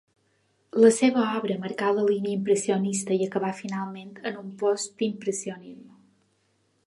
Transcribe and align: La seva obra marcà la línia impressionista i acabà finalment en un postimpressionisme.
La 0.83 0.89
seva 0.99 1.25
obra 1.41 1.57
marcà 1.65 1.91
la 1.97 2.05
línia 2.07 2.33
impressionista 2.39 3.19
i 3.21 3.27
acabà 3.27 3.53
finalment 3.61 4.11
en 4.31 4.39
un 4.45 4.49
postimpressionisme. 4.63 5.97